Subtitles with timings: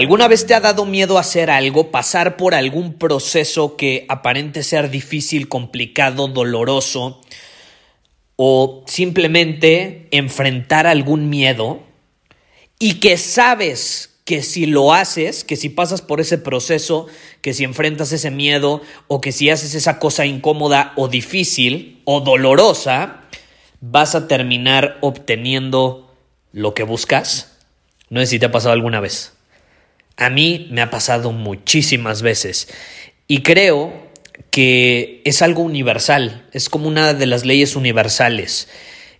[0.00, 4.88] ¿Alguna vez te ha dado miedo hacer algo, pasar por algún proceso que aparente ser
[4.88, 7.20] difícil, complicado, doloroso,
[8.34, 11.82] o simplemente enfrentar algún miedo
[12.78, 17.06] y que sabes que si lo haces, que si pasas por ese proceso,
[17.42, 22.22] que si enfrentas ese miedo o que si haces esa cosa incómoda o difícil o
[22.22, 23.24] dolorosa,
[23.82, 26.10] vas a terminar obteniendo
[26.52, 27.58] lo que buscas?
[28.08, 29.34] No sé si te ha pasado alguna vez.
[30.20, 32.68] A mí me ha pasado muchísimas veces
[33.26, 34.10] y creo
[34.50, 38.68] que es algo universal, es como una de las leyes universales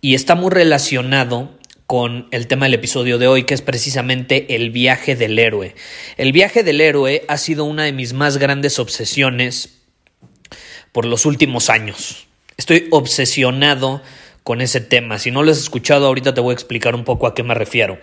[0.00, 1.50] y está muy relacionado
[1.86, 5.74] con el tema del episodio de hoy, que es precisamente el viaje del héroe.
[6.16, 9.80] El viaje del héroe ha sido una de mis más grandes obsesiones
[10.92, 12.28] por los últimos años.
[12.56, 14.00] Estoy obsesionado
[14.44, 15.18] con ese tema.
[15.18, 17.54] Si no lo has escuchado, ahorita te voy a explicar un poco a qué me
[17.54, 17.98] refiero.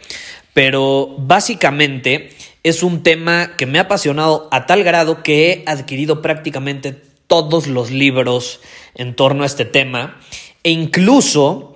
[0.54, 2.32] Pero básicamente
[2.64, 6.96] es un tema que me ha apasionado a tal grado que he adquirido prácticamente
[7.28, 8.60] todos los libros
[8.96, 10.20] en torno a este tema
[10.64, 11.76] e incluso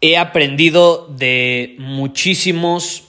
[0.00, 3.04] he aprendido de muchísimos,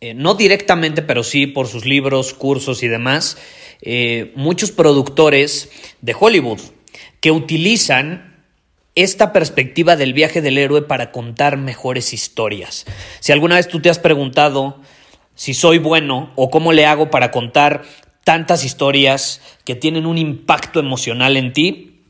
[0.00, 3.38] eh, no directamente, pero sí por sus libros, cursos y demás,
[3.82, 6.60] eh, muchos productores de Hollywood
[7.20, 8.44] que utilizan
[8.94, 12.86] esta perspectiva del viaje del héroe para contar mejores historias.
[13.20, 14.80] Si alguna vez tú te has preguntado
[15.36, 17.84] si soy bueno o cómo le hago para contar
[18.24, 22.02] tantas historias que tienen un impacto emocional en ti,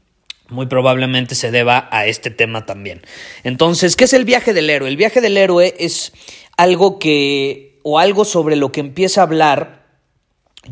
[0.49, 3.03] muy probablemente se deba a este tema también.
[3.45, 4.89] Entonces, ¿qué es el viaje del héroe?
[4.89, 6.15] El viaje del héroe es
[6.57, 9.85] algo que, o algo sobre lo que empieza a hablar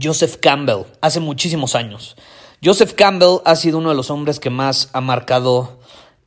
[0.01, 2.17] Joseph Campbell hace muchísimos años.
[2.65, 5.81] Joseph Campbell ha sido uno de los hombres que más ha marcado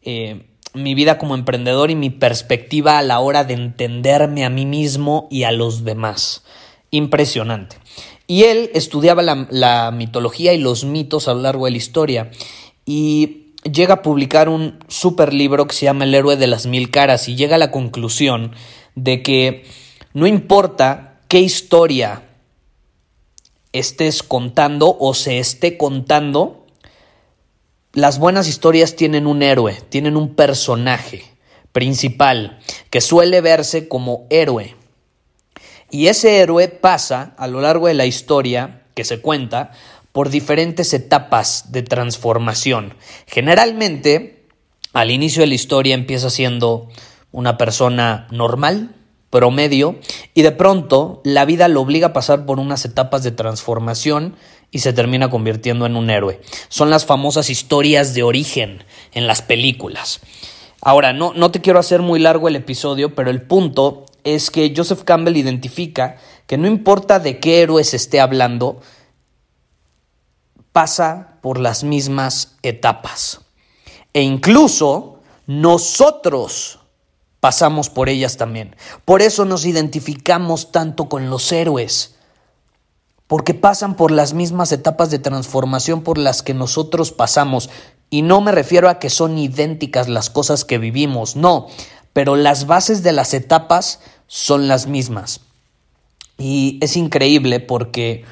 [0.03, 4.65] eh, mi vida como emprendedor y mi perspectiva a la hora de entenderme a mí
[4.65, 6.43] mismo y a los demás.
[6.91, 7.77] Impresionante.
[8.27, 12.31] Y él estudiaba la, la, mitología y los mitos a lo largo de la historia
[12.85, 16.91] y llega a publicar un super libro que se llama El héroe de las mil
[16.91, 18.53] caras y llega a la conclusión
[18.95, 19.63] de que
[20.13, 22.23] no importa qué historia
[23.73, 26.66] estés contando o se esté contando,
[27.93, 31.23] las buenas historias tienen un héroe, tienen un personaje
[31.71, 32.59] principal
[32.89, 34.75] que suele verse como héroe.
[35.89, 39.71] Y ese héroe pasa a lo largo de la historia que se cuenta
[40.11, 42.95] por diferentes etapas de transformación.
[43.27, 44.47] Generalmente,
[44.93, 46.89] al inicio de la historia empieza siendo
[47.31, 48.95] una persona normal,
[49.29, 49.99] promedio,
[50.33, 54.35] y de pronto la vida lo obliga a pasar por unas etapas de transformación
[54.71, 56.41] y se termina convirtiendo en un héroe.
[56.69, 58.83] Son las famosas historias de origen
[59.13, 60.21] en las películas.
[60.81, 64.73] Ahora, no, no te quiero hacer muy largo el episodio, pero el punto es que
[64.75, 68.79] Joseph Campbell identifica que no importa de qué héroe se esté hablando,
[70.71, 73.41] pasa por las mismas etapas.
[74.13, 76.79] E incluso nosotros
[77.47, 78.75] pasamos por ellas también.
[79.05, 82.15] Por eso nos identificamos tanto con los héroes
[83.25, 87.69] porque pasan por las mismas etapas de transformación por las que nosotros pasamos.
[88.09, 91.67] Y no me refiero a que son idénticas las cosas que vivimos, no,
[92.11, 95.39] pero las bases de las etapas son las mismas.
[96.37, 98.25] Y es increíble porque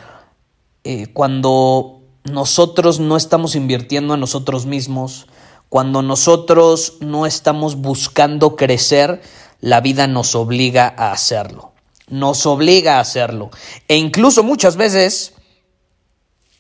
[0.84, 5.28] eh, cuando nosotros no estamos invirtiendo en nosotros mismos,
[5.70, 9.22] cuando nosotros no estamos buscando crecer,
[9.62, 11.76] la vida nos obliga a hacerlo
[12.10, 13.50] nos obliga a hacerlo.
[13.88, 15.34] E incluso muchas veces,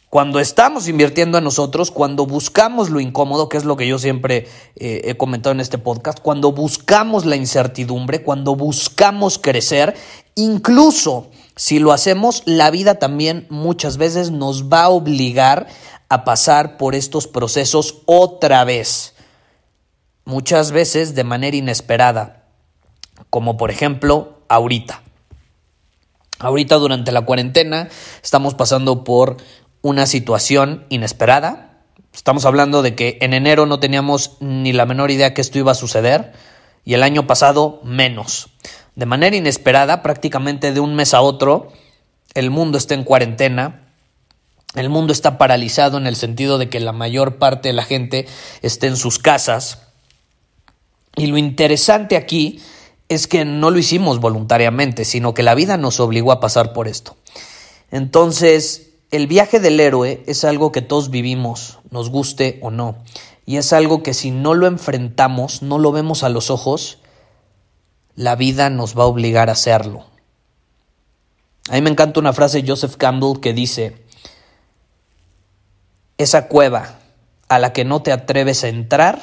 [0.09, 4.47] cuando estamos invirtiendo en nosotros, cuando buscamos lo incómodo, que es lo que yo siempre
[4.75, 9.95] eh, he comentado en este podcast, cuando buscamos la incertidumbre, cuando buscamos crecer,
[10.35, 15.67] incluso Si lo hacemos, la vida también muchas veces nos va a obligar
[16.09, 19.15] a pasar por estos procesos otra vez.
[20.25, 22.45] Muchas veces de manera inesperada,
[23.29, 25.01] como por ejemplo ahorita.
[26.39, 27.89] Ahorita durante la cuarentena
[28.23, 29.37] estamos pasando por
[29.81, 31.81] una situación inesperada.
[32.13, 35.71] Estamos hablando de que en enero no teníamos ni la menor idea que esto iba
[35.71, 36.33] a suceder
[36.83, 38.49] y el año pasado menos.
[38.95, 41.71] De manera inesperada, prácticamente de un mes a otro,
[42.33, 43.84] el mundo está en cuarentena,
[44.75, 48.27] el mundo está paralizado en el sentido de que la mayor parte de la gente
[48.61, 49.79] está en sus casas.
[51.15, 52.59] Y lo interesante aquí
[53.07, 56.87] es que no lo hicimos voluntariamente, sino que la vida nos obligó a pasar por
[56.87, 57.15] esto.
[57.91, 62.97] Entonces, el viaje del héroe es algo que todos vivimos, nos guste o no.
[63.45, 66.97] Y es algo que si no lo enfrentamos, no lo vemos a los ojos,
[68.15, 70.05] la vida nos va a obligar a hacerlo.
[71.69, 74.04] A mí me encanta una frase de Joseph Campbell que dice,
[76.17, 76.99] esa cueva
[77.47, 79.19] a la que no te atreves a entrar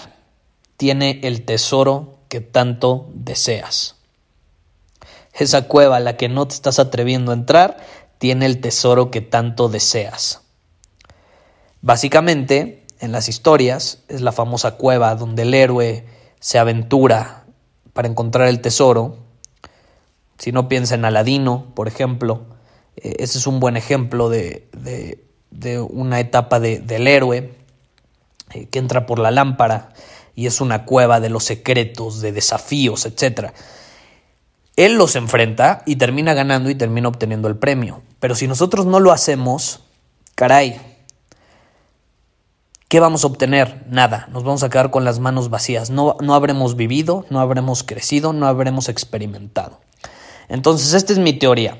[0.76, 3.96] tiene el tesoro que tanto deseas.
[5.32, 7.78] Esa cueva a la que no te estás atreviendo a entrar
[8.18, 10.42] tiene el tesoro que tanto deseas.
[11.80, 16.06] Básicamente, en las historias es la famosa cueva donde el héroe
[16.38, 17.44] se aventura
[17.92, 19.18] para encontrar el tesoro.
[20.38, 22.46] Si no piensa en Aladino, por ejemplo,
[22.96, 24.68] eh, ese es un buen ejemplo de,
[25.90, 27.54] una etapa del héroe
[28.52, 29.92] eh, que entra por la lámpara
[30.34, 33.50] y es una cueva de los secretos, de desafíos, etc.
[34.76, 38.02] Él los enfrenta y termina ganando y termina obteniendo el premio.
[38.20, 39.80] Pero si nosotros no lo hacemos,
[40.34, 40.80] caray,
[42.92, 43.86] ¿Qué vamos a obtener?
[43.88, 45.88] Nada, nos vamos a quedar con las manos vacías.
[45.88, 49.80] No, no habremos vivido, no habremos crecido, no habremos experimentado.
[50.50, 51.78] Entonces, esta es mi teoría.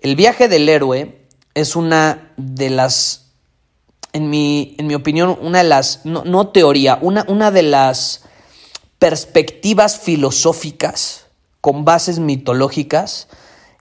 [0.00, 1.23] El viaje del héroe
[1.54, 3.26] es una de las,
[4.12, 8.24] en mi, en mi opinión, una de las, no, teoría, una, una de las
[8.98, 11.26] perspectivas filosóficas
[11.60, 13.28] con bases mitológicas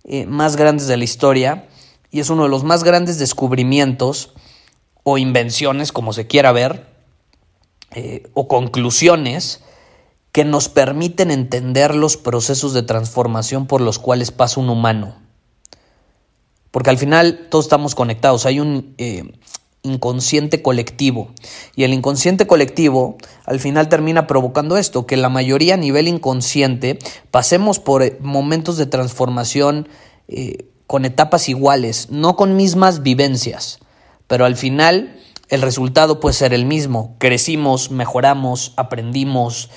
[0.03, 1.67] eh, más grandes de la historia
[2.11, 4.33] y es uno de los más grandes descubrimientos
[5.03, 6.87] o invenciones, como se quiera ver,
[7.91, 9.61] eh, o conclusiones
[10.31, 15.22] que nos permiten entender los procesos de transformación por los cuales pasa un humano.
[16.73, 19.23] Porque al final todos estamos conectados, hay un eh,
[19.83, 21.31] inconsciente colectivo.
[21.77, 23.15] Y el inconsciente colectivo
[23.45, 26.99] al final termina provocando esto, que la mayoría a nivel inconsciente
[27.31, 29.87] pasemos por eh, momentos de transformación
[30.87, 33.79] con etapas iguales, no con mismas vivencias
[34.33, 35.19] pero al final
[35.49, 37.15] el resultado puede ser el mismo.
[37.19, 39.69] Crecimos, mejoramos, aprendimos,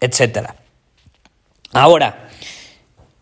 [0.00, 0.50] etc.
[1.72, 2.25] Ahora,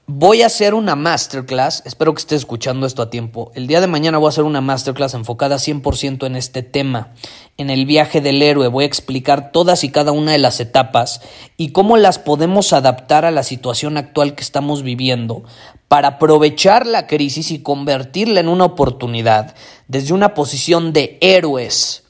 [0.07, 3.51] voy a hacer una masterclass, espero que esté escuchando esto a tiempo.
[3.55, 7.13] El día de mañana voy a hacer una masterclass enfocada 100% en este tema,
[7.57, 8.69] en el viaje del héroe.
[8.69, 11.23] Voy a explicar todas y cada una de las etapas
[11.57, 15.45] y cómo las podemos adaptar a la situación actual que estamos viviendo
[15.89, 19.55] para aprovechar la crisis y convertirla en una oportunidad
[19.89, 22.04] desde una posición de héroes,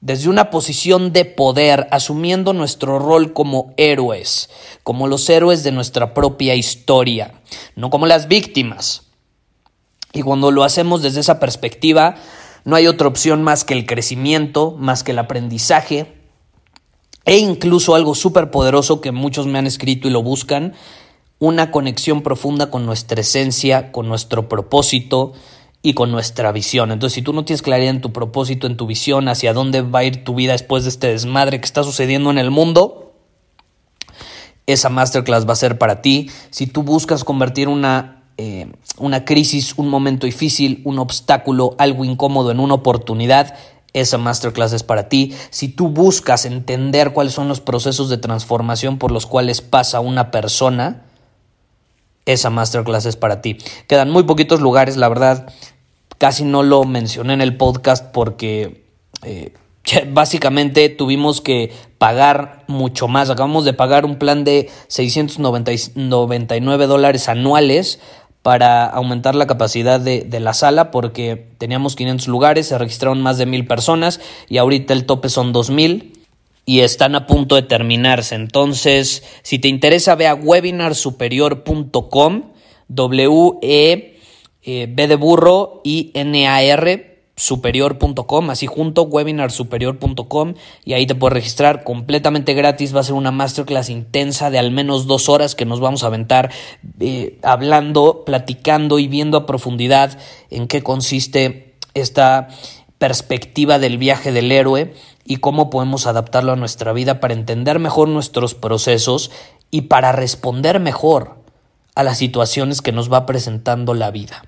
[0.00, 4.48] desde una posición de poder, asumiendo nuestro rol como héroes,
[4.84, 7.40] como los héroes de nuestra propia historia,
[7.74, 9.02] no como las víctimas.
[10.12, 12.14] Y cuando lo hacemos desde esa perspectiva,
[12.64, 16.14] no hay otra opción más que el crecimiento, más que el aprendizaje,
[17.24, 20.74] e incluso algo súper poderoso que muchos me han escrito y lo buscan,
[21.40, 25.32] una conexión profunda con nuestra esencia, con nuestro propósito
[25.82, 26.90] y con nuestra visión.
[26.90, 30.00] Entonces, si tú no tienes claridad en tu propósito, en tu visión, hacia dónde va
[30.00, 33.14] a ir tu vida después de este desmadre que está sucediendo en el mundo,
[34.66, 36.30] esa masterclass va a ser para ti.
[36.50, 42.50] Si tú buscas convertir una, eh, una crisis, un momento difícil, un obstáculo, algo incómodo
[42.50, 43.54] en una oportunidad,
[43.94, 45.34] esa masterclass es para ti.
[45.50, 50.30] Si tú buscas entender cuáles son los procesos de transformación por los cuales pasa una
[50.30, 51.04] persona,
[52.32, 53.58] esa masterclass es para ti.
[53.86, 55.52] Quedan muy poquitos lugares, la verdad,
[56.18, 58.84] casi no lo mencioné en el podcast porque
[59.22, 59.52] eh,
[60.12, 63.30] básicamente tuvimos que pagar mucho más.
[63.30, 68.00] Acabamos de pagar un plan de 699 dólares anuales
[68.42, 73.46] para aumentar la capacidad de, la sala porque teníamos 500 lugares, se registraron más de
[73.46, 76.17] mil personas y ahorita el tope son 2000
[76.68, 78.34] y están a punto de terminarse.
[78.34, 82.42] Entonces, si te interesa, ve a webinarsuperior.com,
[82.88, 84.18] W-E,
[84.62, 92.52] eh, B de burro, I-N-A-R, superior.com, así junto, webinarsuperior.com y ahí te puedes registrar completamente
[92.52, 92.94] gratis.
[92.94, 96.08] Va a ser una masterclass intensa de al menos dos horas que nos vamos a
[96.08, 96.50] aventar
[97.00, 100.18] eh, hablando, platicando y viendo a profundidad
[100.50, 102.48] en qué consiste esta
[102.98, 104.92] perspectiva del viaje del héroe
[105.28, 109.30] y cómo podemos adaptarlo a nuestra vida para entender mejor nuestros procesos
[109.70, 111.36] y para responder mejor
[111.94, 114.42] a las situaciones que nos va presentando la vida.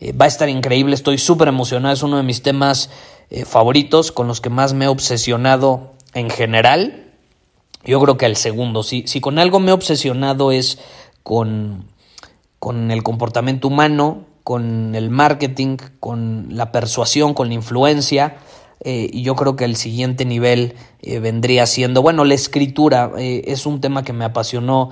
[0.00, 2.90] Eh, va a estar increíble, estoy súper emocionado, es uno de mis temas
[3.30, 7.14] eh, favoritos, con los que más me he obsesionado en general.
[7.82, 10.78] Yo creo que el segundo, si, si con algo me he obsesionado es
[11.22, 11.86] con,
[12.58, 18.36] con el comportamiento humano, con el marketing, con la persuasión, con la influencia.
[18.84, 23.80] Eh, y yo creo que el siguiente nivel vendría siendo, bueno, la escritura es un
[23.80, 24.90] tema que me apasionó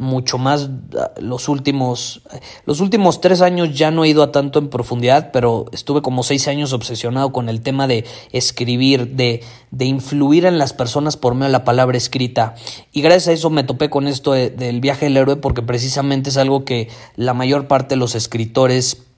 [0.00, 2.22] mucho más ah, los últimos
[2.64, 6.22] los últimos tres años ya no he ido a tanto en profundidad pero estuve como
[6.22, 11.34] seis años obsesionado con el tema de escribir de, de influir en las personas por
[11.34, 12.54] medio de la palabra escrita.
[12.92, 16.38] Y gracias a eso me topé con esto del viaje del héroe porque precisamente es
[16.38, 19.09] algo que la mayor parte de los escritores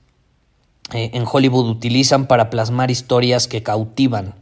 [0.93, 4.35] eh, en Hollywood utilizan para plasmar historias que cautivan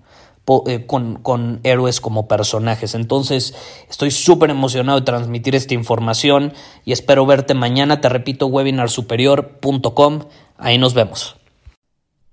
[0.67, 2.93] eh, con, héroes como personajes.
[2.93, 3.55] Entonces
[3.89, 6.51] estoy súper emocionado de transmitir esta información
[6.83, 8.01] y espero verte mañana.
[8.01, 10.23] Te repito, webinarsuperior.com.
[10.57, 11.37] Ahí nos vemos.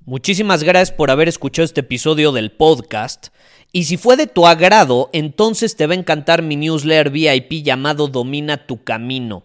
[0.05, 3.29] Muchísimas gracias por haber escuchado este episodio del podcast.
[3.71, 8.09] Y si fue de tu agrado, entonces te va a encantar mi newsletter VIP llamado
[8.09, 9.45] Domina tu Camino.